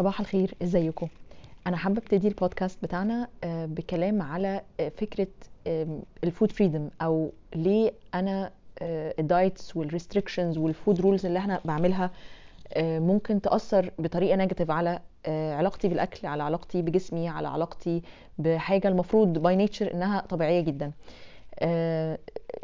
صباح 0.00 0.20
الخير 0.20 0.54
إزيكم؟ 0.62 1.08
أنا 1.66 1.76
حابة 1.76 1.98
أبتدي 1.98 2.28
البودكاست 2.28 2.78
بتاعنا 2.82 3.28
آه، 3.44 3.66
بكلام 3.66 4.22
على 4.22 4.60
آه، 4.80 4.88
فكرة 4.88 5.26
ال 6.24 6.30
food 6.30 6.52
freedom 6.52 6.88
أو 7.02 7.32
ليه 7.54 7.92
أنا 8.14 8.50
ال 9.18 9.28
diets 9.28 9.76
وال 9.76 9.88
restrictions 9.88 10.58
وال 10.58 10.72
food 10.72 11.00
rules 11.00 11.26
اللي 11.26 11.38
إحنا 11.38 11.60
بعملها 11.64 12.10
آه، 12.72 12.98
ممكن 12.98 13.40
تأثر 13.40 13.90
بطريقة 13.98 14.36
negative 14.36 14.70
على 14.70 15.00
علاقتي 15.28 15.88
بالأكل 15.88 16.26
على 16.26 16.42
علاقتي 16.42 16.82
بجسمي 16.82 17.28
على 17.28 17.48
علاقتي 17.48 18.02
بحاجة 18.38 18.88
المفروض 18.88 19.38
by 19.38 19.56
nature 19.56 19.94
إنها 19.94 20.20
طبيعية 20.20 20.60
جدا. 20.60 20.92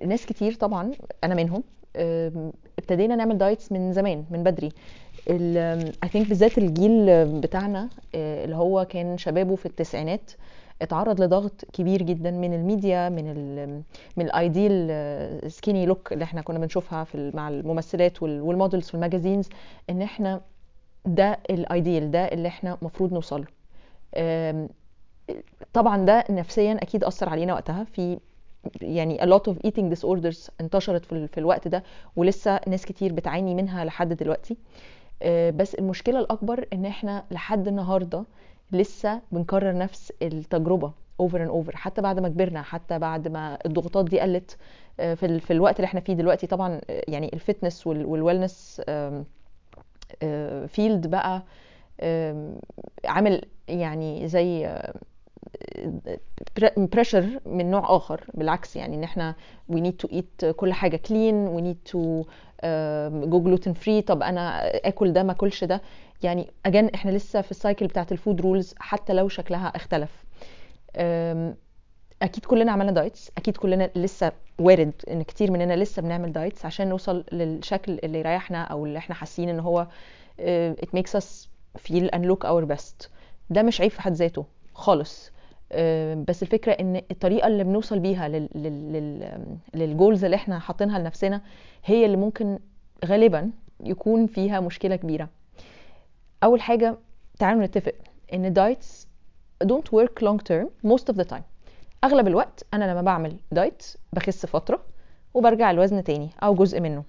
ناس 0.07 0.27
كتير 0.27 0.55
طبعا 0.55 0.91
أنا 1.25 1.35
منهم 1.35 1.63
ابتدينا 2.79 3.17
نعمل 3.17 3.39
diets 3.39 3.73
من 3.73 3.93
زمان 3.93 4.25
من 4.31 4.43
بدري. 4.43 4.73
I 5.31 6.09
think 6.09 6.29
بالذات 6.29 6.59
الجيل 6.59 7.25
بتاعنا 7.41 7.89
آه، 8.15 8.45
اللي 8.45 8.57
هو 8.57 8.85
كان 8.85 9.19
شبابه 9.19 9.57
في 9.57 9.67
التسعينات 9.67 10.31
اتعرض 10.83 11.21
لضغط 11.21 11.65
كبير 11.73 12.03
جدا 12.03 12.31
من 12.31 12.55
الميديا 12.55 13.09
من 13.09 13.31
ال 13.37 13.83
من 14.17 14.25
ال 14.25 14.46
ideal 14.46 15.53
skinny 15.53 15.87
look 15.87 16.13
اللي 16.13 16.25
إحنا 16.25 16.41
كنا 16.43 16.59
بنشوفها 16.59 17.05
في 17.05 17.31
مع 17.35 17.49
الممثلات 17.49 18.23
وال 18.23 18.39
models 18.39 18.89
في 18.89 18.95
ال 18.95 19.00
magazines 19.00 19.49
إن 19.91 20.03
إحنا 20.03 20.41
ده 21.07 21.39
ال 21.51 21.61
ideal 21.61 22.11
ده 22.11 22.25
اللي 22.25 22.49
إحنا 22.49 22.79
المفروض 22.83 23.13
نوصل 23.13 23.41
له. 24.17 24.69
طبعا 25.73 26.05
ده 26.05 26.25
نفسيا 26.31 26.73
أكيد 26.73 27.05
أثر 27.05 27.29
علينا 27.29 27.53
وقتها. 27.55 27.85
في 27.85 28.19
يعني 28.81 29.19
a 29.19 29.25
lot 29.25 29.43
of 29.53 29.55
eating 29.67 29.95
disorders 29.97 30.51
انتشرت 30.61 31.05
في, 31.05 31.27
في 31.29 31.39
الوقت 31.41 31.69
ده 31.69 31.83
ولسه 32.17 32.61
ناس 32.67 32.87
كتير 32.87 33.13
بتعاني 33.13 33.55
منها 33.55 33.85
لحد 33.85 34.13
دلوقتي. 34.13 34.53
آه، 34.55 34.57
بس 35.51 35.75
المشكلة 35.75 36.21
الأكبر 36.21 36.67
إن 36.73 36.85
إحنا 36.87 37.25
لحد 37.31 37.69
النهارده 37.69 38.25
لسه 38.73 39.21
بنكرر 39.33 39.79
نفس 39.79 40.13
التجربة 40.23 40.93
over 41.21 41.41
and 41.43 41.49
over 41.49 41.77
حتى 41.77 42.03
بعد 42.03 42.19
ما 42.21 42.29
كبرنا 42.29 42.63
حتى 42.63 42.99
بعد 42.99 43.29
ما 43.29 43.59
الضغوطات 43.67 44.05
دي 44.05 44.21
قلت 44.21 44.57
آه، 45.01 45.15
في, 45.15 45.41
في 45.41 45.53
الوقت 45.53 45.77
اللي 45.77 45.85
إحنا 45.87 46.01
فيه 46.01 46.13
دلوقتي 46.15 46.47
طبعا 46.47 46.81
آه، 46.91 47.03
يعني 47.09 47.31
ال 47.35 47.41
fitness 47.41 47.87
وال 47.87 48.06
wellness 48.06 48.83
field 50.67 51.07
بقى 51.07 51.43
عامل 53.05 53.43
يعني 53.69 54.29
زي 54.29 54.79
pressure 56.77 57.41
من 57.47 57.71
نوع 57.71 57.97
آخر 57.97 58.25
بالعكس 58.35 58.77
يعني 58.77 58.97
إن 58.97 59.05
إحنا 59.05 59.35
we 59.73 59.77
need 59.77 60.07
to 60.07 60.13
eat 60.13 60.47
كل 60.47 60.73
حاجة 60.73 61.01
clean 61.09 61.57
we 61.57 61.61
need 61.63 61.93
to 61.93 61.99
go 63.27 63.41
gluten 63.43 63.73
free 63.73 64.03
طب 64.03 64.23
أنا 64.23 64.67
آكل 64.89 65.13
ده 65.13 65.23
ما 65.23 65.33
آكلش 65.33 65.65
ده. 65.65 65.83
يعني 66.23 66.51
again 66.67 66.89
إحنا 66.95 67.11
لسه 67.11 67.41
في 67.41 67.51
ال 67.51 67.57
cycle 67.57 67.87
بتاعت 67.87 68.13
ال 68.13 68.19
food 68.19 68.41
rules 68.41 68.75
حتى 68.79 69.13
لو 69.13 69.29
شكلها 69.29 69.69
اختلف. 69.77 70.25
أكيد 72.23 72.45
كلنا 72.47 72.73
عملنا 72.73 72.93
diets 72.93 73.31
أكيد 73.39 73.57
كلنا 73.57 73.91
لسه 73.97 74.33
وارد 74.59 74.93
إن 75.11 75.23
كتير 75.23 75.51
مننا 75.51 75.77
لسه 75.77 76.03
بنعمل 76.03 76.33
diets 76.33 76.65
عشان 76.67 76.89
نوصل 76.89 77.25
للشكل 77.33 77.99
اللي 78.05 78.19
يريحنا 78.19 78.63
أو 78.63 78.87
اللي 78.87 78.99
إحنا 78.99 79.15
حاسين 79.15 79.49
إن 79.49 79.61
هو 79.61 79.87
it 80.83 80.99
makes 80.99 81.19
us 81.21 81.49
feel 81.89 82.09
and 82.15 82.25
look 82.31 82.45
our 82.49 82.75
best. 82.75 83.09
ده 83.51 83.63
مش 83.63 83.81
عيب 83.81 83.91
في 83.91 84.03
حد 84.03 84.13
ذاته 84.13 84.45
خالص. 84.75 85.31
بس 86.29 86.43
الفكرة 86.43 86.73
إن 86.73 87.03
الطريقة 87.11 87.47
اللي 87.47 87.65
بنوصل 87.65 87.99
بيها 87.99 88.29
لل 89.75 89.89
goals 89.89 90.25
اللي 90.25 90.37
إحنا 90.37 90.59
حاطينها 90.59 90.99
لنفسنا 90.99 91.43
هي 91.85 92.07
اللي 92.07 92.17
ممكن 92.17 92.59
غالبا 93.05 93.51
يكون 93.81 94.27
فيها 94.27 94.61
مشكلة 94.61 94.97
كبيرة. 94.97 95.29
أول 96.45 96.61
حاجة 96.61 96.97
تعالوا 97.39 97.65
نتفق 97.65 97.95
إن 98.35 98.53
diets 98.53 99.09
don't 99.65 99.89
work 99.97 100.23
long 100.25 100.39
term 100.39 100.67
most 100.93 101.13
of 101.13 101.17
the 101.17 101.25
time. 101.35 101.43
أغلب 102.05 102.29
الوقت 102.29 102.67
أنا 102.75 102.93
لما 102.93 103.03
بعمل 103.03 103.37
دايت 103.53 103.83
بخس 104.13 104.47
فترة 104.47 104.83
وبرجع 105.35 105.71
الوزن 105.71 106.05
تاني 106.05 106.31
أو 106.43 106.55
جزء 106.55 106.81
منه. 106.81 107.05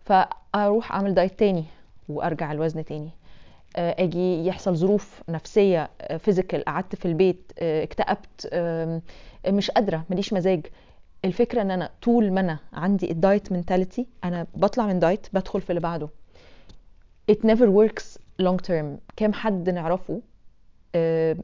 فأروح 0.00 0.92
أعمل 0.92 1.14
دايت 1.14 1.38
تاني 1.38 1.64
وأرجع 2.08 2.52
الوزن 2.52 2.84
تاني. 2.84 3.10
آه، 3.10 3.27
آجي 3.76 4.46
يحصل 4.46 4.76
ظروف 4.76 5.22
نفسية 5.28 5.90
physical 6.18 6.68
آه، 6.68 6.72
قعدت 6.72 6.94
في 6.94 7.06
البيت 7.06 7.52
آه، 7.58 7.82
اكتئبت 7.82 8.48
مش 9.48 9.70
قادرة 9.70 10.04
ماليش 10.10 10.32
مزاج. 10.32 10.66
الفكرة 11.24 11.62
إن 11.62 11.70
أنا 11.70 11.90
طول 12.02 12.32
ما 12.32 12.40
أنا 12.40 12.58
عندي 12.72 13.10
ال 13.10 13.18
diet 13.18 13.52
mentality 13.52 14.06
أنا 14.24 14.46
بطلع 14.54 14.86
من 14.86 14.98
دايت 14.98 15.26
بدخل 15.32 15.60
في 15.60 15.70
اللي 15.70 15.80
بعده. 15.80 16.08
It 17.32 17.36
never 17.46 17.66
works 17.66 18.18
long 18.42 18.56
term. 18.68 18.86
كام 19.16 19.32
حد 19.32 19.70
نعرفه 19.70 20.20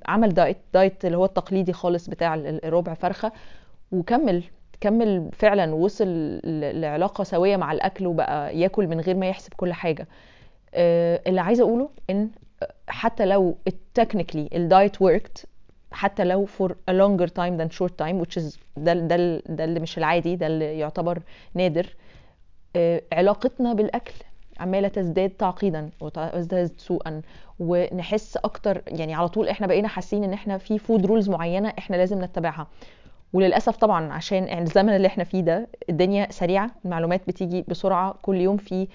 عمل 0.07 0.35
دايت 0.35 0.57
دايت 0.75 1.05
اللي 1.05 1.17
هو 1.17 1.25
التقليدي 1.25 1.73
خالص 1.73 2.09
بتاع 2.09 2.35
الربع 2.35 2.95
فرخة 2.95 3.33
وكمل 3.93 4.43
كمل 4.81 5.31
فعلا 5.33 5.75
وصل 5.75 6.41
لعلاقة 6.45 7.25
سوية 7.25 7.57
مع 7.57 7.73
الأكل 7.73 8.07
وبقى 8.07 8.59
ياكل 8.59 8.87
من 8.87 9.01
غير 9.01 9.17
ما 9.17 9.29
يحسب 9.29 9.53
كل 9.57 9.73
حاجة. 9.73 10.03
آه، 10.03 10.07
اللي 10.77 11.41
عايزة 11.41 11.65
أقوله 11.65 11.89
إن 12.11 12.31
حتى 12.89 13.27
لو 13.27 13.57
technically 14.01 14.55
الدايت 14.55 14.97
worked 14.97 15.45
حتى 15.93 16.25
لو 16.25 16.47
for 16.59 16.69
a 16.71 16.93
longer 16.95 17.27
time 17.29 17.59
than 17.61 17.77
short 17.79 17.93
time 18.03 18.25
which 18.25 18.43
is 18.43 18.59
ده 18.77 18.95
ده 18.95 19.43
ده 19.49 19.65
اللي 19.65 19.81
مش 19.81 19.99
العادي 19.99 20.37
ده 20.37 20.47
اللي 20.47 20.79
يعتبر 20.79 21.19
نادر 21.55 21.87
آه، 22.77 23.03
علاقتنا 23.13 23.73
بالأكل 23.73 24.13
عمالة 24.61 24.89
تزداد 24.89 25.31
تعقيدا 25.31 25.91
وتزداد 26.01 26.71
سوءا. 26.77 27.23
ونحس 27.61 28.37
أكتر 28.37 28.83
يعني 28.87 29.15
على 29.15 29.29
طول 29.29 29.49
إحنا 29.49 29.67
بقينا 29.67 29.89
حاسين 29.89 30.25
إن 30.25 30.33
إحنا 30.33 30.59
في 30.59 30.79
food 30.79 31.07
rules 31.07 31.29
معينة 31.31 31.73
إحنا 31.79 31.97
لازم 31.97 32.25
نتبعها. 32.25 32.67
وللأسف 33.33 33.77
طبعا 33.77 34.13
عشان 34.13 34.59
الزمن 34.59 34.97
اللي 34.97 35.07
إحنا 35.07 35.25
فيه 35.25 35.41
ده 35.41 35.67
الدنيا 35.91 36.27
سريعة 36.31 36.71
المعلومات 36.85 37.21
بتيجي 37.29 37.65
بسرعة 37.69 38.15
كل 38.23 38.37
يوم 38.37 38.57
في 38.57 38.89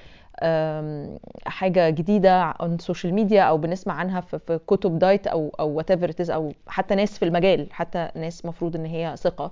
حاجة 1.46 1.90
جديدة 1.90 2.42
على 2.42 2.76
السوشيال 2.76 3.14
ميديا 3.14 3.42
أو 3.42 3.58
بنسمع 3.58 3.94
عنها 3.94 4.22
في 4.22 4.60
كتب 4.68 5.00
دايت 5.00 5.28
أو 5.28 5.52
أو 5.60 5.70
whatever 5.70 6.34
أو 6.34 6.54
حتى 6.68 6.96
ناس 6.96 7.18
في 7.20 7.26
المجال 7.26 7.68
حتى 7.72 8.10
ناس 8.16 8.46
مفروض 8.46 8.76
إن 8.76 8.86
هي 8.86 9.16
ثقة. 9.18 9.52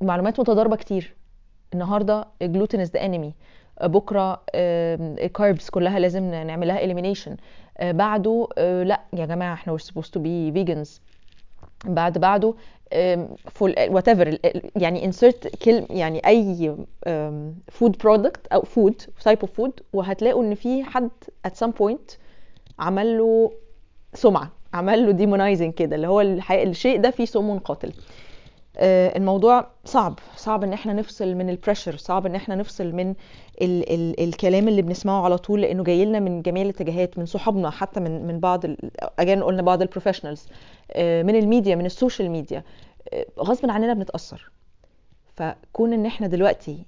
معلومات 0.00 0.40
متضاربة 0.40 0.76
كتير. 0.76 1.14
النهارده 1.74 2.26
gluten 2.42 2.80
is 2.80 2.90
the 2.90 3.04
enemy 3.04 3.34
بكرة 3.82 4.42
carbs 5.34 5.70
كلها 5.70 5.98
لازم 5.98 6.24
نعملها 6.24 6.84
elimination 6.84 7.36
آه، 7.78 7.92
بعده 7.92 8.48
آه، 8.58 8.82
لأ 8.82 9.00
يا 9.12 9.26
جماعة 9.26 9.54
إحنا 9.54 9.76
we're 9.76 9.80
supposed 9.80 10.10
to 10.10 10.18
be 10.18 10.52
vegans. 10.56 11.00
بعد 11.94 12.18
بعده 12.18 12.54
whatever 13.60 14.38
يعني 14.76 15.04
insert 15.04 15.56
كلمه 15.64 15.86
يعني 15.90 16.26
أي 16.26 16.76
food 17.68 17.98
product 17.98 18.46
أو 18.46 18.62
food 18.62 19.02
type 19.24 19.38
of 19.40 19.52
food 19.52 19.80
وهتلاقوا 19.92 20.42
إن 20.44 20.54
في 20.54 20.84
حد 20.84 21.10
at 21.44 21.56
some 21.56 21.70
point 21.70 22.10
عمل 22.78 23.18
له 23.18 23.52
سمعة 24.14 24.50
عمل 24.74 25.06
له 25.06 25.10
demonizing 25.12 25.74
كده 25.74 25.96
اللي 25.96 26.06
هو 26.08 26.20
الشيء 26.50 27.00
ده 27.00 27.10
فيه 27.10 27.24
سم 27.24 27.58
قاتل. 27.58 27.92
الموضوع 28.78 29.66
صعب. 29.84 30.18
صعب 30.36 30.64
إن 30.64 30.72
إحنا 30.72 30.92
نفصل 30.92 31.34
من 31.34 31.50
ال 31.50 31.55
pressure 31.55 31.96
صعب 31.96 32.26
إن 32.26 32.34
إحنا 32.34 32.54
نفصل 32.54 32.92
من 32.92 33.10
ال 33.62 33.92
ال 33.94 34.20
الكلام 34.28 34.68
اللي 34.68 34.82
بنسمعه 34.82 35.22
على 35.24 35.38
طول 35.38 35.60
لأنه 35.60 35.84
جاي 35.84 36.04
لنا 36.04 36.20
من 36.20 36.42
جميع 36.42 36.62
الاتجاهات 36.62 37.18
من 37.18 37.26
صحابنا 37.26 37.70
حتى 37.70 38.00
من 38.00 38.26
من 38.26 38.40
بعض 38.40 38.64
again 39.18 39.42
قلنا 39.42 39.62
بعض 39.62 39.82
ال 39.82 39.87
professionals 39.87 40.46
آه، 40.92 41.22
من 41.22 41.36
الميديا 41.36 41.74
من 41.74 41.86
ال 41.86 41.92
social 41.92 42.30
media. 42.30 42.62
آه، 43.12 43.26
غصب 43.40 43.70
عننا 43.70 43.94
بنتأثر. 43.94 44.50
فكون 45.34 45.92
إن 45.92 46.06
إحنا 46.06 46.26
دلوقتي 46.26 46.84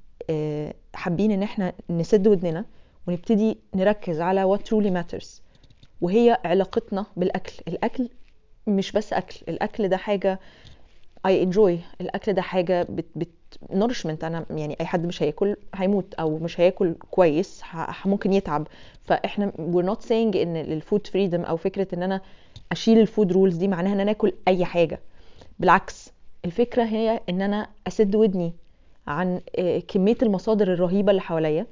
حابين 0.94 1.30
إن 1.30 1.42
إحنا 1.42 1.72
نسد 1.90 2.26
ودننا 2.28 2.64
ونبتدي 3.06 3.58
نركز 3.74 4.20
على 4.20 4.56
what 4.56 4.60
truly 4.60 4.90
matters 4.90 5.26
وهي 6.00 6.38
علاقتنا 6.44 7.06
بالأكل. 7.16 7.52
الأكل 7.68 8.08
مش 8.66 8.92
بس 8.92 9.12
أكل. 9.12 9.40
الأكل 9.48 9.88
ده 9.88 9.96
حاجة 9.96 10.40
I 11.28 11.42
enjoy 11.42 11.80
الأكل 12.00 12.32
ده 12.32 12.42
حاجة 12.42 12.82
بت 12.90 13.06
بت 13.16 13.28
nourishment 13.72 14.24
أنا 14.24 14.46
يعني 14.50 14.76
أي 14.80 14.86
حد 14.86 15.06
مش 15.06 15.22
هياكل 15.22 15.56
هيموت 15.74 16.14
أو 16.14 16.38
مش 16.38 16.60
هياكل 16.60 16.94
كويس 17.10 17.62
ممكن 18.06 18.32
يتعب. 18.32 18.68
فإحنا 19.04 19.52
we're 19.56 19.86
not 19.94 20.04
saying 20.08 20.36
إن 20.36 20.56
ال 20.56 20.66
food 20.66 21.06
freedom 21.06 21.42
أو 21.42 21.56
فكرة 21.56 21.86
إن 21.94 22.02
أنا 22.02 22.20
أشيل 22.72 22.98
ال 22.98 23.05
food 23.05 23.32
rules 23.32 23.56
دي 23.56 23.68
معناها 23.68 23.92
إن 23.92 24.00
أنا 24.00 24.10
آكل 24.10 24.32
أي 24.48 24.64
حاجة. 24.64 25.00
بالعكس 25.58 26.10
الفكرة 26.44 26.84
هي 26.84 27.20
إن 27.28 27.42
أنا 27.42 27.68
أسد 27.86 28.14
ودني 28.14 28.52
عن 29.06 29.40
آه، 29.58 29.78
كمية 29.78 30.16
المصادر 30.22 30.72
الرهيبة 30.72 31.10
اللي 31.10 31.22
حواليا. 31.22 31.66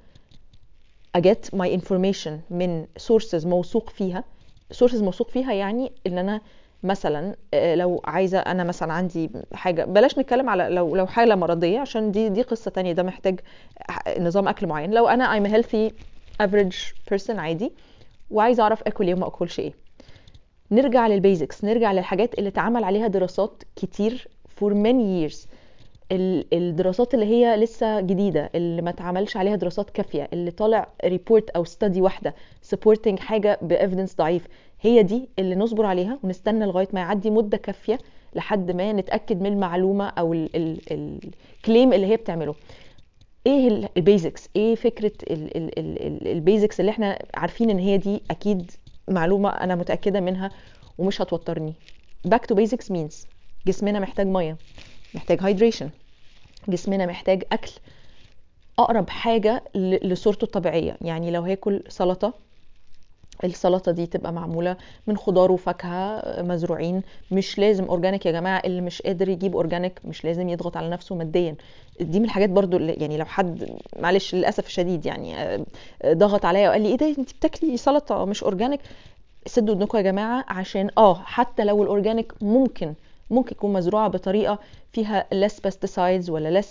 I 1.14 1.24
get 1.24 1.54
my 1.54 1.74
information 1.74 2.40
من 2.50 2.86
sources 2.96 3.46
موثوق 3.46 3.90
فيها. 3.90 4.24
sources 4.70 5.02
موثوق 5.02 5.30
فيها 5.30 5.52
يعني 5.52 5.92
إن 6.06 6.18
أنا 6.18 6.40
مثلا 6.86 7.36
آه، 7.54 7.74
لو 7.74 8.02
عايزة 8.04 8.38
أنا 8.38 8.64
مثلا 8.64 8.92
عندي 8.92 9.30
حاجة 9.54 9.84
بلاش 9.84 10.18
نتكلم 10.18 10.48
على 10.48 10.68
لو 10.68 10.96
لو 10.96 11.06
حالة 11.06 11.34
مرضية 11.34 11.78
عشان 11.80 12.12
دي 12.12 12.28
دي 12.28 12.42
قصة 12.42 12.70
تانية. 12.70 12.92
ده 12.92 13.02
محتاج 13.02 13.40
نظام 14.18 14.48
أكل 14.48 14.66
معين. 14.66 14.90
لو 14.94 15.08
أنا 15.08 15.38
I'm 15.38 15.50
a 15.50 15.54
healthy 15.56 15.92
average 16.42 16.94
person 17.14 17.30
عادي 17.38 17.72
وعايزة 18.30 18.62
أعرف 18.62 18.82
آكل 18.82 19.06
إيه 19.06 19.14
وما 19.14 19.26
آكلش 19.26 19.60
إيه. 19.60 19.72
نرجع 20.70 21.06
لل 21.06 21.21
basics 21.21 21.64
نرجع 21.64 21.92
للحاجات 21.92 22.38
اللي 22.38 22.48
اتعمل 22.48 22.84
عليها 22.84 23.06
دراسات 23.06 23.62
كتير 23.76 24.28
for 24.60 24.70
many 24.72 25.30
years. 25.32 25.36
الدراسات 26.12 27.14
اللي 27.14 27.26
هي 27.26 27.56
لسه 27.56 28.00
جديدة 28.00 28.50
اللي 28.54 28.82
ما 28.82 28.90
اتعملش 28.90 29.36
عليها 29.36 29.56
دراسات 29.56 29.90
كافية 29.90 30.28
اللي 30.32 30.50
طالع 30.50 30.88
report 31.04 31.50
أو 31.50 31.64
study 31.64 32.00
واحدة 32.00 32.34
supporting 32.74 33.18
حاجة 33.18 33.58
ب 33.62 33.68
evidence 33.68 34.14
ضعيف 34.16 34.46
هي 34.80 35.02
دي 35.02 35.28
اللي 35.38 35.54
نصبر 35.54 35.86
عليها 35.86 36.18
ونستنى 36.22 36.66
لغاية 36.66 36.88
ما 36.92 37.00
يعدي 37.00 37.30
مدة 37.30 37.56
كافية 37.56 37.98
لحد 38.34 38.70
ما 38.70 38.92
نتأكد 38.92 39.40
من 39.40 39.46
المعلومة 39.46 40.08
أو 40.08 40.32
ال 40.90 41.07
claim 41.07 41.92
اللي 41.92 42.06
هي 42.06 42.16
بتعمله. 42.16 42.54
إيه 43.46 43.88
ال 43.96 44.04
basics 44.04 44.48
إيه 44.56 44.74
فكرة 44.74 45.12
ال 46.26 46.34
basics 46.34 46.80
اللي 46.80 46.90
إحنا 46.90 47.18
عارفين 47.34 47.70
إن 47.70 47.78
هي 47.78 47.98
دي 47.98 48.22
أكيد 48.30 48.70
معلومة 49.10 49.48
أنا 49.48 49.74
متأكدة 49.74 50.20
منها 50.20 50.50
ومش 50.98 51.22
هتوترني. 51.22 51.74
Back 52.28 52.40
to 52.52 52.56
basics 52.56 52.92
means 52.92 53.26
جسمنا 53.66 54.00
محتاج 54.00 54.26
مية. 54.26 54.56
محتاج 55.14 55.38
hydration 55.42 55.90
جسمنا 56.68 57.06
محتاج 57.06 57.42
أكل 57.52 57.70
أقرب 58.78 59.10
حاجة 59.10 59.62
لصورته 59.74 60.44
الطبيعية. 60.44 60.96
يعني 61.00 61.30
لو 61.30 61.42
هاكل 61.42 61.82
سلطة 61.88 62.34
السلطة 63.44 63.92
دي 63.92 64.06
تبقى 64.06 64.32
معمولة 64.32 64.76
من 65.06 65.16
خضار 65.16 65.52
وفاكهة 65.52 66.22
مزروعين. 66.42 67.02
مش 67.30 67.58
لازم 67.58 67.84
organic 67.84 68.26
يا 68.26 68.32
جماعة. 68.32 68.62
اللي 68.64 68.80
مش 68.80 69.02
قادر 69.02 69.28
يجيب 69.28 69.54
organic 69.54 70.00
مش 70.04 70.24
لازم 70.24 70.48
يضغط 70.48 70.76
على 70.76 70.88
نفسه 70.88 71.14
ماديا. 71.14 71.56
دي 72.00 72.18
من 72.18 72.24
الحاجات 72.24 72.50
برضو 72.50 72.78
يعني 72.78 73.16
لو 73.16 73.24
حد 73.24 73.78
معلش 73.98 74.34
للأسف 74.34 74.66
الشديد 74.66 75.06
يعني 75.06 75.36
آه، 75.36 75.64
ضغط 76.06 76.44
عليا 76.44 76.68
وقال 76.68 76.82
لي 76.82 76.88
إيه 76.88 76.96
ده 76.96 77.06
أنت 77.18 77.32
بتاكلي 77.32 77.76
سلطة 77.76 78.24
مش 78.24 78.42
organic 78.42 78.80
سدوا 79.46 79.74
ودنكم 79.74 79.98
يا 79.98 80.02
جماعة 80.02 80.44
عشان 80.48 80.90
آه 80.98 81.14
حتى 81.14 81.64
لو 81.64 81.82
ال 81.82 81.88
organic 81.88 82.32
ممكن 82.40 82.94
ممكن 83.30 83.52
يكون 83.52 83.72
مزروعة 83.72 84.08
بطريقة 84.08 84.58
فيها 84.92 85.26
less 85.34 85.52
pesticides 85.68 86.28
ولا 86.30 86.60
less 86.62 86.66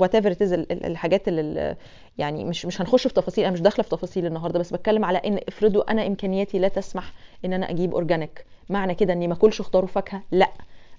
whatever 0.00 0.34
الحاجات 0.70 1.28
اللي 1.28 1.76
يعني 2.18 2.44
مش 2.44 2.66
مش 2.66 2.80
هنخش 2.80 3.06
في 3.06 3.14
تفاصيل 3.14 3.44
أنا 3.44 3.52
مش 3.52 3.60
داخلة 3.60 3.82
في 3.82 3.90
تفاصيل 3.90 4.26
النهارده 4.26 4.58
بس 4.58 4.72
بتكلم 4.72 5.04
على 5.04 5.18
إن 5.18 5.40
افرضوا 5.48 5.90
أنا 5.90 6.06
إمكانياتي 6.06 6.58
لا 6.58 6.68
تسمح 6.68 7.12
إن 7.44 7.52
أنا 7.52 7.70
أجيب 7.70 7.92
organic 7.94 8.44
معنى 8.68 8.94
كده 8.94 9.12
إني 9.12 9.28
ما 9.28 9.34
أكلش 9.34 9.62
خضار 9.62 9.84
وفاكهة؟ 9.84 10.22
لا. 10.32 10.48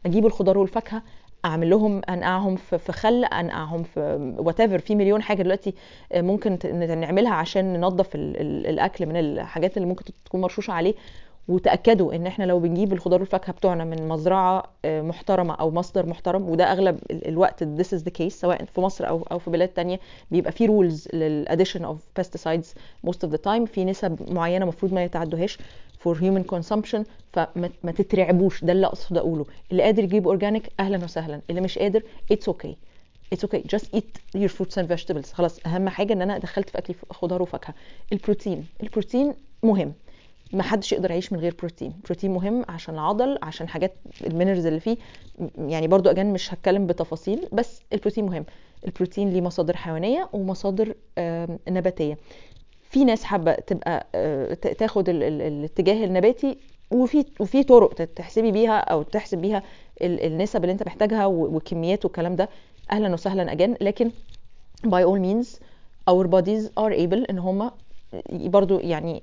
أجيب 0.05 0.25
الخضار 0.25 0.57
والفاكهة 0.57 1.03
أعمل 1.45 1.69
لهم 1.69 2.01
أنقعهم 2.09 2.55
في 2.55 2.91
خل 2.91 3.23
أنقعهم 3.25 3.83
في 3.83 4.33
whatever 4.39 4.79
في 4.79 4.95
مليون 4.95 5.21
حاجة 5.21 5.41
دلوقتي 5.43 5.73
ممكن 6.15 6.59
ت- 6.59 6.65
نعملها 6.65 7.33
عشان 7.33 7.73
ننظف 7.73 8.15
ال- 8.15 8.41
ال- 8.41 8.67
الأكل 8.67 9.05
من 9.05 9.15
الحاجات 9.19 9.77
اللي 9.77 9.87
ممكن 9.87 10.05
تكون 10.25 10.41
مرشوشة 10.41 10.71
عليه. 10.71 10.93
وتأكدوا 11.49 12.13
إن 12.15 12.27
إحنا 12.27 12.43
لو 12.43 12.59
بنجيب 12.59 12.93
الخضار 12.93 13.19
والفاكهة 13.19 13.53
بتوعنا 13.53 13.83
من 13.85 14.07
مزرعة 14.07 14.63
آه، 14.85 15.01
محترمة 15.01 15.53
أو 15.53 15.71
مصدر 15.71 16.05
محترم 16.05 16.49
وده 16.49 16.71
أغلب 16.71 16.99
ال- 17.11 17.27
الوقت 17.27 17.63
this 17.63 17.87
is 17.97 18.01
the 18.03 18.11
case 18.21 18.27
سواء 18.27 18.65
في 18.65 18.81
مصر 18.81 19.07
أو 19.07 19.23
أو 19.31 19.39
في 19.39 19.49
بلاد 19.49 19.67
تانية 19.67 19.99
بيبقى 20.31 20.51
في 20.51 20.65
rules 20.65 21.07
لل 21.13 21.28
addition 21.28 21.85
of 21.85 21.99
pesticides 22.21 22.65
most 23.07 23.27
of 23.27 23.31
the 23.31 23.37
time 23.47 23.63
في 23.65 23.85
نسب 23.85 24.31
معينة 24.33 24.63
المفروض 24.63 24.93
ما 24.93 25.03
يتعدوهاش 25.03 25.57
for 26.03 26.15
human 26.15 26.55
consumption 26.55 26.99
فما 27.33 27.69
ما 27.83 27.91
تترعبوش 27.91 28.63
ده 28.63 28.71
اللي 28.73 28.87
اقصد 28.87 29.17
أقوله. 29.17 29.45
اللي 29.71 29.83
قادر 29.83 30.03
يجيب 30.03 30.27
organic 30.27 30.69
أهلا 30.79 31.03
وسهلا. 31.03 31.41
اللي 31.49 31.61
مش 31.61 31.79
قادر 31.79 32.03
it's 32.33 32.53
okay. 32.53 32.69
It's 33.35 33.43
okay. 33.47 33.61
Just 33.75 33.85
eat 33.97 34.37
your 34.37 34.49
fruits 34.49 34.77
and 34.81 34.87
vegetables. 34.95 35.33
خلاص 35.33 35.59
أهم 35.65 35.89
حاجة 35.89 36.13
إن 36.13 36.21
أنا 36.21 36.37
دخلت 36.37 36.69
في 36.69 36.77
اكلي 36.77 36.95
خضار 37.11 37.41
وفاكهة. 37.41 37.73
البروتين. 38.13 38.65
البروتين 38.83 39.33
مهم. 39.63 39.93
ما 40.53 40.63
حدش 40.63 40.91
يقدر 40.93 41.11
يعيش 41.11 41.33
من 41.33 41.39
غير 41.39 41.55
بروتين. 41.59 41.93
بروتين 42.05 42.31
مهم 42.31 42.65
عشان 42.69 42.93
العضل 42.95 43.37
عشان 43.43 43.67
حاجات 43.67 43.93
ال 44.27 44.32
minerals 44.32 44.65
اللي 44.65 44.79
فيه. 44.79 44.97
يعني 45.57 45.87
برضو 45.87 46.09
again 46.09 46.33
مش 46.33 46.53
هتكلم 46.53 46.87
بتفاصيل 46.87 47.47
بس 47.51 47.81
البروتين 47.93 48.25
مهم. 48.25 48.45
البروتين 48.85 49.29
ليه 49.29 49.41
مصادر 49.41 49.77
حيوانية 49.77 50.29
ومصادر 50.33 50.93
نباتية. 51.69 52.17
في 52.89 53.05
ناس 53.05 53.23
حابة 53.23 53.53
تبقى 53.53 54.07
آه، 54.15 54.53
تاخد 54.53 55.09
ال- 55.09 55.23
ال- 55.23 55.41
الاتجاه 55.41 56.05
النباتي 56.05 56.57
وفي 56.91 57.25
وفي 57.39 57.63
طرق 57.63 57.93
تحسبي 57.93 58.51
بيها 58.51 58.77
أو 58.79 59.01
تحسب 59.03 59.37
بيها 59.37 59.63
ال- 60.01 60.25
النسب 60.25 60.61
اللي 60.63 60.73
انت 60.73 60.83
محتاجها 60.83 61.25
وكميات 61.25 62.05
والكلام 62.05 62.35
ده. 62.35 62.49
أهلا 62.91 63.13
وسهلا 63.13 63.51
اجان 63.51 63.75
لكن 63.81 64.11
by 64.87 65.03
all 65.03 65.19
means 65.19 65.47
our 66.09 66.27
bodies 66.27 66.65
are 66.79 66.93
able 66.93 67.29
إن 67.29 67.39
هم 67.39 67.71
برضو 68.31 68.79
يعني 68.79 69.17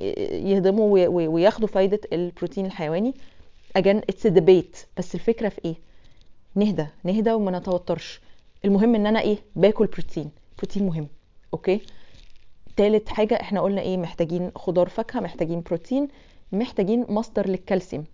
يهضموا 0.50 0.92
وي- 0.92 1.06
وي- 1.08 1.28
وياخدوا 1.28 1.68
فايدة 1.68 2.00
البروتين 2.12 2.66
الحيواني. 2.66 3.14
It's 4.12 4.30
a 4.30 4.30
debate. 4.30 4.76
بس 4.96 5.14
الفكرة 5.14 5.48
في 5.48 5.60
إيه؟ 5.64 5.74
نهدى 6.54 6.86
نهدى 7.04 7.32
وما 7.32 7.58
نتوترش. 7.58 8.20
المهم 8.64 8.94
إن 8.94 9.06
أنا 9.06 9.20
إيه؟ 9.20 9.38
باكل 9.56 9.86
بروتين. 9.86 10.30
بروتين 10.58 10.86
مهم. 10.86 11.08
okay؟ 11.54 11.80
تالت 12.76 13.08
حاجة 13.08 13.34
إحنا 13.40 13.60
قلنا 13.60 13.80
إيه؟ 13.80 13.96
محتاجين 13.96 14.50
خضار 14.56 14.88
فاكهة 14.88 15.20
محتاجين 15.20 15.60
بروتين 15.60 16.08
محتاجين 16.52 17.06
مصدر 17.08 17.48
للكالسيوم. 17.48 18.04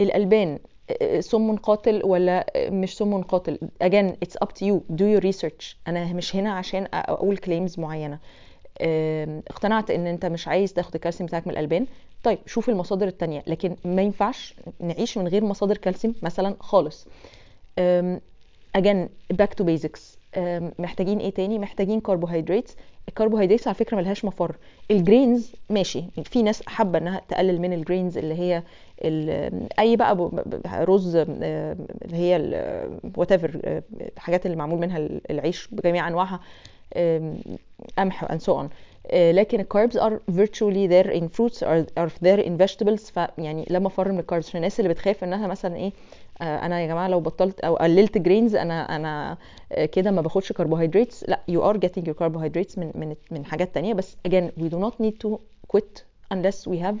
الألبان 0.00 0.58
آه، 1.02 1.20
سم 1.20 1.56
قاتل 1.56 2.00
ولا 2.04 2.46
آه، 2.56 2.70
مش 2.70 2.96
سم 2.96 3.22
قاتل. 3.22 3.58
Again 3.84 4.12
it's 4.26 4.46
up 4.46 4.48
to 4.50 4.66
you. 4.66 4.96
Do 4.96 5.04
your 5.04 5.24
research. 5.32 5.76
أنا 5.88 6.12
مش 6.12 6.36
هنا 6.36 6.52
عشان 6.52 6.86
أقول 6.94 7.38
معينة. 7.78 8.14
آم، 8.14 8.20
اقتنعت 8.80 9.90
إن 9.90 10.06
أنت 10.06 10.26
مش 10.26 10.48
عايز 10.48 10.72
تاخد 10.72 10.94
الكالسيوم 10.94 11.26
بتاعك 11.26 11.46
من 11.46 11.52
الألبان. 11.52 11.86
طيب 12.24 12.38
شوف 12.46 12.68
المصادر 12.68 13.06
التانية 13.06 13.42
لكن 13.46 13.76
ما 13.84 14.02
ينفعش 14.02 14.54
نعيش 14.80 15.18
من 15.18 15.28
غير 15.28 15.44
مصادر 15.44 15.76
كالسيوم 15.76 16.14
مثلا 16.22 16.54
خالص. 16.60 17.08
back 19.42 19.50
to 19.60 19.64
basics. 19.64 20.00
أم، 20.36 20.72
محتاجين 20.78 21.18
إيه 21.18 21.30
تاني؟ 21.30 21.58
محتاجين 21.58 22.00
كربوهيدرات 22.00 22.70
الكربوهيدرات 23.08 23.68
على 23.68 23.74
فكرة 23.74 23.96
ملهاش 23.96 24.24
مفر. 24.24 24.56
ال 24.90 24.99
grains 24.99 25.52
ماشي. 25.70 26.04
في 26.24 26.42
ناس 26.42 26.62
حابة 26.66 26.98
إنها 26.98 27.20
تقلل 27.28 27.60
من 27.60 27.72
ال 27.72 27.79
grains 27.79 28.18
اللي 28.18 28.34
هي 28.34 28.62
أي 29.78 29.96
بقى 29.96 30.30
رز 30.66 31.16
اللي 31.16 31.66
هي 32.16 32.36
whatever 33.16 33.80
الحاجات 34.16 34.46
اللي 34.46 34.56
معمول 34.56 34.78
منها 34.80 34.98
العيش 35.30 35.68
بجميع 35.72 36.08
أنواعها. 36.08 36.40
قمح 37.98 38.24
and 38.24 38.40
so 38.40 38.52
on. 38.52 38.66
آه، 39.06 39.32
لكن 39.32 39.60
ال 39.60 39.66
carbs 39.66 39.98
are 39.98 40.18
virtually 40.30 40.88
there 40.88 41.10
in 41.14 41.24
fruits 41.28 41.58
are, 41.62 41.84
are 41.98 42.10
there 42.22 42.40
in 42.46 42.56
vegetables. 42.66 43.12
فيعني 43.12 43.64
لا 43.70 43.78
مفر 43.78 44.12
من 44.12 44.18
ال 44.18 44.23
carbs 44.23 44.46
عشان 44.48 44.56
الناس 44.58 44.80
اللي 44.80 44.88
بتخاف 44.88 45.24
إنها 45.24 45.46
مثلا 45.46 45.76
إيه 45.76 45.92
آه، 46.42 46.66
أنا 46.66 46.80
يا 46.80 46.86
جماعة 46.86 47.08
لو 47.08 47.20
بطلت 47.20 47.60
أو 47.60 47.76
قللت 47.76 48.18
grains 48.18 48.54
أنا 48.56 48.96
أنا 48.96 49.36
آه، 49.72 49.84
كده 49.84 50.10
ما 50.10 50.20
باخدش 50.22 50.52
كربوهيدرات 50.52 51.14
لا 51.28 51.40
you 51.50 51.60
are 51.74 51.78
getting 51.78 52.02
your 52.04 52.14
carbohydrates 52.22 52.78
من 52.78 52.90
من 52.94 53.14
من 53.30 53.44
حاجات 53.44 53.74
تانية. 53.74 53.94
بس 53.94 54.16
again 54.28 54.50
we 54.60 54.64
do 54.68 54.76
not 54.78 54.94
need 55.04 55.14
to 55.26 55.38
quit 55.76 56.02
unless 56.34 56.66
we 56.70 56.78
have 56.84 56.96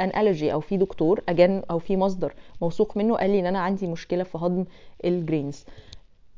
an 0.00 0.10
allergy 0.12 0.44
أو 0.52 0.60
في 0.60 0.76
دكتور 0.76 1.20
again 1.30 1.64
أو 1.70 1.78
في 1.78 1.96
مصدر 1.96 2.34
موثوق 2.62 2.96
منه 2.96 3.16
قال 3.16 3.30
لي 3.30 3.40
إن 3.40 3.46
أنا 3.46 3.58
عندي 3.58 3.86
مشكلة 3.86 4.22
في 4.22 4.38
هضم 4.38 4.64
ال 5.04 5.13
grains 5.13 5.64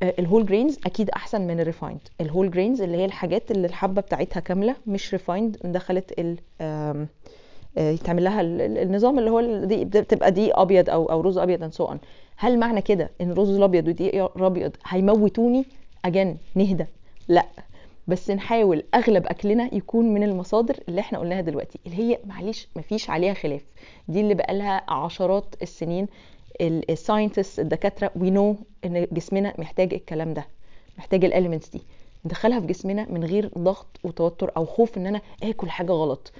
ال 0.02 0.10
whole 0.10 0.46
grains 0.46 0.78
أكيد 0.86 1.10
أحسن 1.10 1.40
من 1.46 1.60
ال 1.60 1.65
refined 1.65 2.00
ال 2.20 2.25
whole 2.25 2.50
grains 2.50 2.82
اللي 2.82 2.96
هي 2.96 3.04
الحاجات 3.04 3.50
اللي 3.50 3.66
الحبة 3.66 4.00
بتاعتها 4.02 4.40
كاملة 4.40 4.74
مش 4.86 5.12
refined 5.12 5.56
دخلت 5.64 6.18
ال 6.18 6.36
آم، 6.60 7.08
آه، 7.78 7.90
يتعمل 7.90 8.24
لها 8.24 8.40
ال- 8.40 8.60
ال- 8.60 8.78
النظام 8.78 9.18
اللي 9.18 9.30
هو 9.30 9.64
دي 9.64 9.84
بتبقى 9.84 10.30
دقيق 10.32 10.52
أبيض 10.52 10.90
أو 10.90 11.06
أو 11.06 11.20
رز 11.20 11.38
أبيض 11.38 11.70
and 11.70 11.74
so 11.76 11.94
هل 12.36 12.58
معنى 12.58 12.80
كده 12.82 13.10
إن 13.20 13.30
الرز 13.30 13.56
الأبيض 13.56 13.88
ودقيق 13.88 14.22
ابيض 14.22 14.72
هيموتوني؟ 14.86 15.64
again 16.04 16.36
نهدى. 16.54 16.84
لأ. 17.28 17.46
بس 18.08 18.30
نحاول 18.30 18.82
أغلب 18.94 19.26
أكلنا 19.26 19.74
يكون 19.74 20.14
من 20.14 20.22
المصادر 20.22 20.76
اللي 20.88 21.00
إحنا 21.00 21.18
قلناها 21.18 21.40
دلوقتي 21.40 21.78
اللي 21.86 21.98
هي 21.98 22.18
معلش 22.26 22.68
مفيش 22.76 23.10
عليها 23.10 23.34
خلاف. 23.34 23.62
دي 24.08 24.20
اللي 24.20 24.34
بقالها 24.34 24.82
عشرات 24.88 25.54
السنين 25.62 26.06
ال 26.60 26.69
scientists 26.69 27.60
الدكاترة 27.60 28.10
we 28.16 28.30
know 28.30 28.56
إن 28.84 29.06
جسمنا 29.12 29.54
محتاج 29.58 29.94
الكلام 29.94 30.34
ده 30.34 30.46
محتاج 30.98 31.24
ال 31.24 31.29
elements 31.29 31.68
دي. 31.68 31.82
ندخلها 32.24 32.60
في 32.60 32.66
جسمنا 32.66 33.06
من 33.10 33.24
غير 33.24 33.50
ضغط 33.58 33.86
وتوتر 34.04 34.52
أو 34.56 34.66
خوف 34.66 34.96
إن 34.98 35.06
أنا 35.06 35.20
آكل 35.42 35.70
حاجة 35.70 35.92
غلط. 35.92 36.32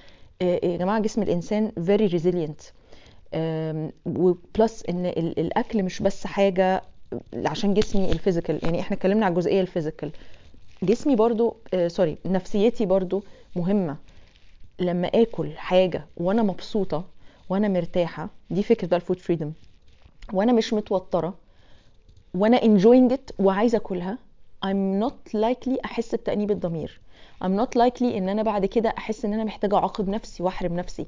آه، 0.42 0.60
يا 0.66 0.76
جماعة 0.76 1.00
جسم 1.00 1.22
الإنسان 1.22 1.72
very 1.78 2.12
resilient. 2.12 2.72
و 4.06 4.22
plus 4.22 4.84
إن 4.88 5.06
ال- 5.06 5.40
الأكل 5.40 5.82
مش 5.82 6.02
بس 6.02 6.26
حاجة 6.26 6.82
عشان 7.34 7.74
جسمي 7.74 8.12
ال 8.12 8.18
physical 8.18 8.60
يعني 8.62 8.80
إحنا 8.80 8.96
اتكلمنا 8.96 9.26
على 9.26 9.32
الجزئية 9.32 9.60
ال 9.60 9.66
physical 9.66 10.10
جسمي 10.82 11.16
برضو 11.16 11.56
آه 11.74 11.88
sorry 11.88 12.16
نفسيتي 12.26 12.86
برضو 12.86 13.22
مهمة. 13.56 13.96
لما 14.80 15.08
آكل 15.08 15.52
حاجة 15.56 16.06
وأنا 16.16 16.42
مبسوطة 16.42 17.04
وأنا 17.48 17.68
مرتاحة 17.68 18.28
دي 18.50 18.62
فكرة 18.62 18.88
بقى 18.88 18.96
ال 18.96 19.01
food 19.01 19.18
freedom 19.18 19.52
وأنا 20.32 20.52
مش 20.52 20.72
متوترة 20.72 21.34
وأنا 22.34 22.58
enjoying 22.60 23.12
it 23.14 23.34
وعايزة 23.38 23.78
أكلها 23.78 24.18
I'm 24.66 25.02
not 25.04 25.36
likely 25.36 25.78
أحس 25.84 26.14
بتأنيب 26.14 26.50
الضمير. 26.50 27.00
I'm 27.44 27.60
not 27.60 27.78
likely 27.80 28.02
إن 28.02 28.28
أنا 28.28 28.42
بعد 28.42 28.66
كده 28.66 28.94
أحس 28.98 29.24
إن 29.24 29.32
أنا 29.32 29.44
محتاجة 29.44 29.76
أعاقب 29.76 30.08
نفسي 30.08 30.42
وأحرم 30.42 30.76
نفسي. 30.76 31.06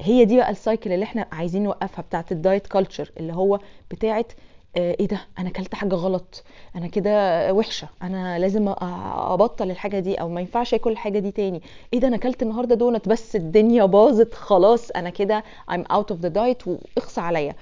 هي 0.00 0.24
دي 0.24 0.36
بقى 0.36 0.50
ال 0.50 0.57
cycle 0.57 0.92
اللي 0.92 1.04
إحنا 1.04 1.26
عايزين 1.32 1.62
نوقفها 1.62 2.02
بتاعت 2.02 2.32
ال 2.32 2.39
diet 2.39 2.66
culture 2.66 3.10
اللي 3.20 3.32
هو 3.32 3.60
بتاعت 3.90 4.32
آه، 4.76 4.96
إيه 5.00 5.08
ده؟ 5.08 5.20
أنا 5.38 5.48
أكلت 5.48 5.74
حاجة 5.74 5.94
غلط. 5.94 6.44
أنا 6.76 6.86
كده 6.86 7.52
وحشة. 7.54 7.88
أنا 8.02 8.38
لازم 8.38 8.68
أبطل 8.68 9.70
الحاجة 9.70 9.98
دي 9.98 10.14
أو 10.14 10.28
ما 10.28 10.40
ينفعش 10.40 10.74
أكل 10.74 10.90
الحاجة 10.90 11.18
دي 11.18 11.30
تاني. 11.30 11.62
إيه 11.94 12.00
ده؟ 12.00 12.08
أنا 12.08 12.16
أكلت 12.16 12.42
النهارده 12.42 12.74
دونت 12.74 13.08
بس 13.08 13.36
الدنيا 13.36 13.84
باظت 13.84 14.34
خلاص. 14.34 14.90
أنا 14.90 15.10
كده 15.10 15.44
I'm 15.70 15.82
out 15.92 16.14
of 16.14 16.16
the 16.26 16.30
diet 16.30 16.68
واخص 16.96 17.20
عليا. 17.20 17.54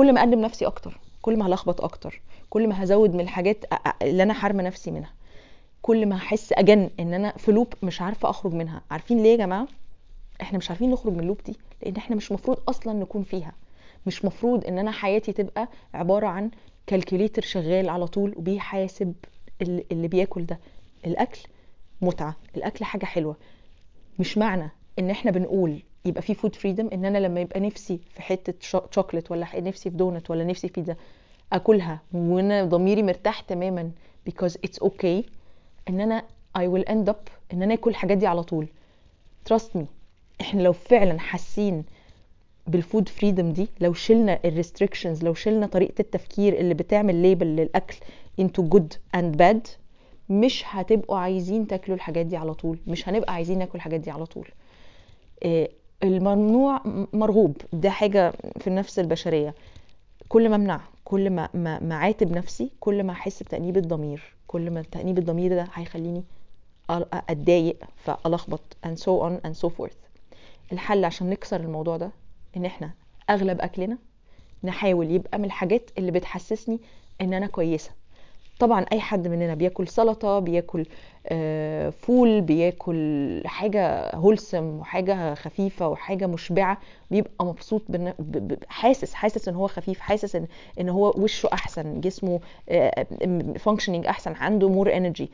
كل 0.00 0.12
ما 0.12 0.20
أقدم 0.20 0.40
نفسي 0.40 0.66
أكتر 0.66 0.98
كل 1.22 1.38
ما 1.38 1.46
هلخبط 1.46 1.80
أكتر 1.80 2.20
كل 2.50 2.68
ما 2.68 2.82
هزود 2.84 3.14
من 3.14 3.20
الحاجات 3.20 3.64
اللي 4.02 4.22
أنا 4.22 4.32
حارمه 4.34 4.62
نفسي 4.62 4.90
منها. 4.90 5.12
كل 5.82 6.06
ما 6.06 6.16
هحس 6.16 6.52
again 6.52 6.90
إن 7.00 7.14
أنا 7.14 7.32
في 7.36 7.52
loop 7.52 7.74
مش 7.82 8.00
عارفة 8.00 8.30
أخرج 8.30 8.52
منها. 8.54 8.82
عارفين 8.90 9.22
ليه 9.22 9.30
يا 9.30 9.36
جماعة؟ 9.36 9.68
إحنا 10.42 10.58
مش 10.58 10.70
عارفين 10.70 10.90
نخرج 10.90 11.12
من 11.12 11.20
ال 11.20 11.24
loop 11.24 11.38
دي 11.46 11.56
لأن 11.82 11.96
إحنا 11.96 12.16
مش 12.16 12.32
مفروض 12.32 12.58
أصلا 12.68 12.92
نكون 12.92 13.22
فيها. 13.22 13.52
مش 14.06 14.24
مفروض 14.24 14.64
إن 14.66 14.78
أنا 14.78 14.90
حياتي 14.90 15.32
تبقى 15.32 15.68
عبارة 15.94 16.26
عن 16.26 16.50
calculator 16.86 17.42
شغال 17.42 17.88
على 17.88 18.06
طول 18.06 18.34
وبيحاسب 18.36 19.14
اللي 19.62 20.08
بياكل 20.08 20.46
ده. 20.46 20.58
الأكل 21.06 21.40
متعة 22.02 22.36
الأكل 22.56 22.84
حاجة 22.84 23.04
حلوة. 23.04 23.36
مش 24.18 24.38
معنى 24.38 24.70
إن 24.98 25.10
إحنا 25.10 25.30
بنقول 25.30 25.82
يبقى 26.04 26.22
في 26.22 26.34
food 26.34 26.54
freedom 26.56 26.88
إن 26.92 27.04
أنا 27.04 27.18
لما 27.18 27.40
يبقى 27.40 27.60
نفسي 27.60 28.00
في 28.14 28.22
حتة 28.22 28.54
cho- 28.60 28.80
chocolate 28.90 29.30
ولا 29.30 29.60
نفسي 29.60 29.90
في 29.90 29.96
دونت 29.96 30.30
ولا 30.30 30.44
نفسي 30.44 30.68
في 30.68 30.74
بيتزا 30.80 30.96
أكلها 31.52 32.00
وأنا 32.12 32.64
ضميري 32.64 33.02
مرتاح 33.02 33.40
تماما 33.40 33.90
because 34.30 34.52
it's 34.66 34.86
okay 34.86 35.24
إن 35.88 36.00
أنا 36.00 36.24
I 36.58 36.62
will 36.62 36.84
end 36.90 37.08
up 37.10 37.30
إن 37.52 37.62
أنا 37.62 37.74
آكل 37.74 37.90
الحاجات 37.90 38.18
دي 38.18 38.26
على 38.26 38.42
طول. 38.42 38.66
Trust 39.52 39.78
me 39.78 39.82
إحنا 40.40 40.62
لو 40.62 40.72
فعلا 40.72 41.18
حاسين 41.18 41.84
بال 42.66 42.80
food 42.80 43.08
freedom 43.08 43.52
دي 43.52 43.68
لو 43.80 43.92
شلنا 43.92 44.38
ال 44.44 44.50
restrictions 44.50 45.24
لو 45.24 45.34
شلنا 45.34 45.66
طريقة 45.66 45.94
التفكير 46.00 46.58
اللي 46.60 46.74
بتعمل 46.74 47.14
label 47.14 47.46
للأكل 47.46 47.96
into 48.40 48.62
good 48.74 48.96
and 49.16 49.36
bad 49.40 49.68
مش 50.28 50.62
هتبقوا 50.66 51.18
عايزين 51.18 51.66
تاكلوا 51.66 51.96
الحاجات 51.96 52.26
دي 52.26 52.36
على 52.36 52.54
طول 52.54 52.78
مش 52.86 53.08
هنبقى 53.08 53.34
عايزين 53.34 53.58
ناكل 53.58 53.72
الحاجات 53.74 54.00
دي 54.00 54.10
على 54.10 54.26
طول. 54.26 54.48
إيه، 55.44 55.70
الممنوع 56.02 56.80
مرغوب. 57.12 57.56
ده 57.72 57.90
حاجة 57.90 58.32
في 58.60 58.66
النفس 58.66 58.98
البشرية. 58.98 59.54
كل 60.28 60.48
ما 60.48 60.56
أمنع 60.56 60.80
كل 61.04 61.30
ما 61.30 61.48
ما 61.54 61.94
عاتب 61.94 62.32
نفسي 62.32 62.70
كل 62.80 63.04
ما 63.04 63.12
أحس 63.12 63.42
بتأنيب 63.42 63.76
الضمير 63.76 64.34
كل 64.46 64.70
ما 64.70 64.82
تأنيب 64.82 65.18
الضمير 65.18 65.54
ده 65.54 65.68
هيخليني 65.74 66.22
أتضايق 66.90 67.76
فألخبط 68.04 68.60
and 68.86 68.98
so 68.98 69.10
on 69.28 69.46
and 69.48 69.54
so 69.62 69.68
forth. 69.78 69.94
الحل 70.72 71.04
عشان 71.04 71.30
نكسر 71.30 71.60
الموضوع 71.60 71.96
ده 71.96 72.10
إن 72.56 72.64
إحنا 72.64 72.90
أغلب 73.30 73.60
أكلنا 73.60 73.98
نحاول 74.64 75.10
يبقى 75.10 75.38
من 75.38 75.44
الحاجات 75.44 75.90
اللي 75.98 76.10
بتحسسني 76.10 76.80
إن 77.20 77.34
أنا 77.34 77.46
كويسة. 77.46 77.90
طبعا 78.60 78.86
أي 78.92 79.00
حد 79.00 79.28
مننا 79.28 79.54
بياكل 79.54 79.88
سلطة 79.88 80.38
بياكل 80.38 80.86
آه، 81.26 81.90
فول 81.90 82.40
بياكل 82.40 83.42
حاجة 83.46 84.14
هولسم 84.14 84.78
وحاجة 84.78 85.34
خفيفة 85.34 85.88
وحاجة 85.88 86.26
مشبعة 86.26 86.78
بيبقى 87.10 87.44
مبسوط 87.46 87.82
حاسس 88.68 89.14
حاسس 89.14 89.48
إن 89.48 89.54
هو 89.54 89.66
خفيف 89.66 90.00
حاسس 90.00 90.36
إن 90.36 90.46
إن 90.80 90.88
هو 90.88 91.14
وشه 91.16 91.48
أحسن 91.52 92.00
جسمه 92.00 92.40
functioning 93.58 94.06
أحسن 94.06 94.32
عنده 94.32 94.68
more 94.68 94.96
energy 94.96 95.30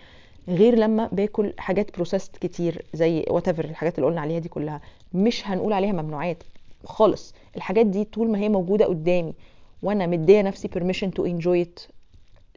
غير 0.49 0.75
لما 0.75 1.09
باكل 1.13 1.53
حاجات 1.59 1.95
processed 1.95 2.31
كتير 2.41 2.83
زي 2.95 3.25
what 3.31 3.49
الحاجات 3.49 3.99
اللي 3.99 4.07
قلنا 4.07 4.21
عليها 4.21 4.39
دي 4.39 4.49
كلها. 4.49 4.81
مش 5.15 5.47
هنقول 5.49 5.73
عليها 5.73 5.93
ممنوعات 5.93 6.43
خالص. 6.85 7.35
الحاجات 7.57 7.87
دي 7.87 8.05
طول 8.05 8.29
ما 8.31 8.39
هي 8.39 8.49
موجودة 8.49 8.85
قدامي 8.85 9.35
وأنا 9.83 10.07
مدية 10.07 10.43
نفسي 10.43 10.69
permission 10.69 11.09
to 11.21 11.23
enjoy 11.25 11.67
it 11.69 11.89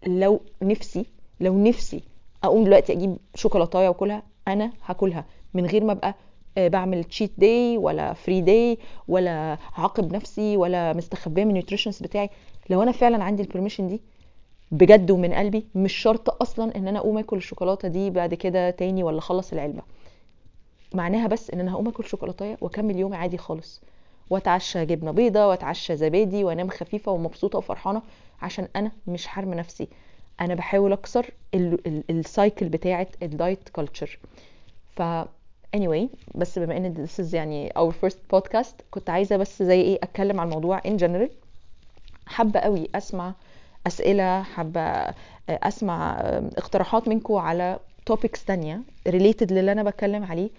لو 0.08 0.40
نفسي 0.62 1.06
لو 1.40 1.64
نفسي 1.64 2.04
أقوم 2.44 2.64
دلوقتي 2.64 2.94
أجيب 2.94 3.18
شوكولاتاية 3.36 3.88
واكلها 3.88 4.24
أنا 4.48 4.72
هاكلها 4.86 5.26
من 5.54 5.66
غير 5.66 5.84
ما 5.84 5.92
أبقى 5.92 6.16
آه، 6.58 6.68
بعمل 6.68 7.04
cheat 7.04 7.32
day 7.38 7.78
ولا 7.78 8.14
free 8.14 8.42
day 8.42 8.78
ولا 9.08 9.58
عاقب 9.78 10.14
نفسي 10.16 10.58
ولا 10.58 10.94
مستخبية 10.94 11.44
من 11.44 11.50
ال 11.50 11.53
nutritionist 11.53 12.00
بتاعي. 12.00 12.30
لو 12.70 12.84
أنا 12.84 12.92
فعلا 12.92 13.24
عندي 13.24 13.44
ال 13.44 13.48
permission 13.48 13.88
دي 13.88 14.02
بجد 14.72 15.12
ومن 15.12 15.34
قلبي 15.34 15.66
مش 15.76 15.94
شرط 15.94 16.42
أصلا 16.42 16.76
إن 16.76 16.88
أنا 16.88 17.00
أقوم 17.00 17.18
آكل 17.18 17.38
الشوكولاتة 17.38 17.88
دي 17.88 18.10
بعد 18.10 18.34
كده 18.34 18.70
تاني 18.70 19.04
ولا 19.04 19.18
أخلص 19.18 19.54
العلبة. 19.54 19.82
معناها 20.94 21.28
بس 21.28 21.52
إن 21.52 21.60
أنا 21.60 21.74
هقوم 21.74 21.88
آكل 21.88 22.06
شوكولاتاية 22.06 22.58
وأكمل 22.62 22.96
يومي 23.00 23.16
عادي 23.16 23.38
خالص. 23.38 23.82
وأتعشى 24.30 24.86
جبنة 24.86 25.12
بيضة 25.12 25.48
وأتعشى 25.48 25.96
زبادي 25.96 26.44
وأنام 26.44 26.70
خفيفة 26.70 27.12
ومبسوطة 27.12 27.58
وفرحانة. 27.58 28.02
عشان 28.42 28.68
أنا 28.76 28.92
مش 29.08 29.28
حارمة 29.28 29.56
نفسي. 29.56 29.88
أنا 30.42 30.56
بحاول 30.56 30.94
أكسر 30.94 31.26
ال- 31.54 31.88
ال- 31.88 32.04
ال 32.10 32.20
cycle 32.20 32.70
بتاعه 32.70 33.08
ال 33.24 33.33
diet 33.33 33.70
culture 33.70 34.20
ف 34.96 35.02
anyway 35.78 36.06
بس 36.36 36.60
بما 36.60 36.78
إن 36.78 37.08
this 37.08 37.22
is 37.26 37.34
يعني 37.34 37.70
our 37.70 37.92
first 38.06 38.18
podcast 38.36 38.74
كنت 38.92 39.10
عايزة 39.10 39.38
بس 39.38 39.64
زي 39.64 39.82
إيه 39.82 40.00
أتكلم 40.04 40.40
عن 40.40 40.48
الموضوع 40.48 40.80
in 40.82 41.00
general. 41.00 41.30
حابة 42.28 42.60
قوي 42.60 42.90
أسمع 42.96 43.34
أسئلة 43.88 44.44
حابة 44.44 44.82
أسمع 45.50 46.20
اقتراحات 46.58 47.08
منكم 47.08 47.34
على 47.36 47.80
topics 48.12 48.46
تانية 48.48 48.82
related 49.10 49.52
للي 49.52 49.72
أنا 49.72 49.84
بتكلم 49.84 50.24
عليه 50.24 50.50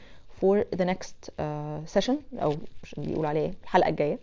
for 0.40 0.64
the 0.76 0.84
next 0.84 1.28
uh, 1.30 1.98
session 2.00 2.14
أو 2.42 2.54
مش 2.82 2.94
بيقول 2.98 3.26
عليه 3.26 3.52
الحلقة 3.62 3.88
الجاية. 3.88 4.18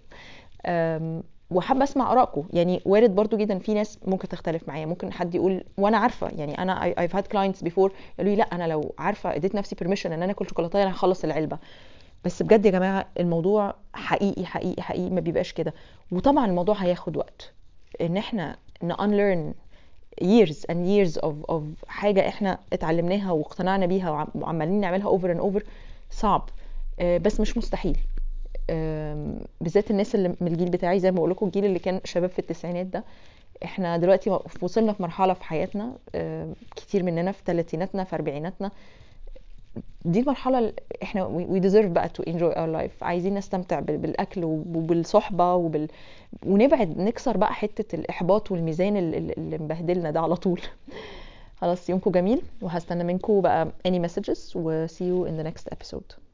وحابة 1.51 1.84
أسمع 1.84 2.12
آرائكم. 2.12 2.48
يعني 2.54 2.82
وارد 2.86 3.16
برضو 3.16 3.38
جدا 3.38 3.60
في 3.60 3.74
ناس 3.74 4.00
ممكن 4.06 4.27
تختلف 4.27 4.68
معايا. 4.68 4.86
ممكن 4.86 5.13
حد 5.13 5.36
يقول 5.36 5.63
وأنا 5.77 5.98
عارفة. 5.98 6.30
يعني 6.30 6.62
أنا 6.62 6.94
I've 6.94 7.12
had 7.18 7.24
clients 7.24 7.62
before 7.68 7.77
يقولوا 7.80 7.92
لي 8.20 8.36
لا 8.36 8.44
أنا 8.44 8.68
لو 8.68 8.94
عارفة 9.00 9.36
اديت 9.36 9.56
نفسي 9.56 9.75
permission 9.75 10.06
إن 10.06 10.24
أنا 10.24 10.32
آكل 10.32 10.48
شوكولاته 10.48 10.84
أنا 10.84 10.92
هخلص 10.92 11.24
العلبة. 11.24 11.58
بس 12.25 12.44
بجد 12.44 12.66
يا 12.66 12.72
جماعة 12.72 13.06
الموضوع 13.20 13.75
حقيقي 13.94 14.46
حقيقي 14.46 14.82
حقيقي 14.82 15.10
ما 15.10 15.20
بيبقاش 15.22 15.54
كده. 15.54 15.74
وطبعا 16.12 16.46
الموضوع 16.46 16.75
هياخد 16.75 17.18
وقت. 17.18 17.54
إن 18.01 18.18
إحنا 18.18 18.58
ن 18.84 18.94
unlearn 18.94 19.54
years 20.24 20.56
and 20.72 20.75
years 20.88 21.22
of, 21.22 21.51
of 21.51 21.62
حاجة 21.88 22.27
إحنا 22.27 22.60
اتعلمناها 22.74 23.32
واقتنعنا 23.32 23.86
بيها 23.86 24.10
وعم- 24.12 24.27
وعمالين 24.36 24.80
نعملها 24.80 25.18
over 25.18 25.38
and 25.38 25.42
over 25.42 25.63
صعب. 26.12 26.50
آه، 27.00 27.18
بس 27.18 27.39
مش 27.39 27.58
مستحيل. 27.58 27.98
بالذات 29.62 29.91
الناس 29.91 30.15
اللي 30.15 30.29
من 30.41 30.47
الجيل 30.47 30.69
بتاعي 30.69 31.00
زي 31.00 31.12
ما 31.12 31.15
بقول 31.17 31.31
لكم 31.31 31.45
الجيل 31.45 31.65
اللي 31.65 31.79
كان 31.79 32.01
شباب 32.03 32.29
في 32.29 32.39
التسعينات 32.39 32.86
ده 32.86 33.03
إحنا 33.63 33.97
دلوقتي 33.97 34.39
وصلنا 34.62 34.93
في 34.93 35.03
مرحلة 35.03 35.33
في 35.33 35.43
حياتنا 35.43 35.93
كتير 36.75 37.03
مننا 37.03 37.31
في 37.31 37.41
ثلاثيناتنا 37.45 38.03
في 38.03 38.15
اربعيناتنا. 38.15 38.71
دي 40.05 40.19
المرحلة 40.19 40.59
اللي 40.59 40.74
إحنا 41.03 41.47
we 41.50 41.62
deserve 41.63 41.86
بقى 41.88 42.09
to 42.09 42.24
enjoy 42.31 42.53
our 42.55 42.77
life. 42.81 43.03
عايزين 43.03 43.36
نستمتع 43.36 43.79
بال- 43.79 43.97
بالأكل 43.97 44.43
وبالصحبة 44.43 45.53
وبال... 45.55 45.88
ونبعد 46.45 46.97
نكسر 46.97 47.38
بقى 47.38 47.53
حتة 47.53 47.95
الإحباط 47.95 48.51
والميزان 48.51 48.97
اللي 48.97 49.57
مبهدلنا 49.57 50.12
ده 50.12 50.19
على 50.19 50.36
طول. 50.36 50.62
خلاص 51.62 51.89
يومكم 51.89 52.12
جميل 52.12 52.41
وهستنى 52.62 53.03
منكم 53.03 53.41
بقى 53.41 53.67
any 53.88 54.01
messages 54.07 54.55
و 54.55 54.88
see 54.88 54.91
you 55.12 55.29
in 55.29 55.41
the 55.43 55.47
next 55.50 55.65
episode. 55.75 56.26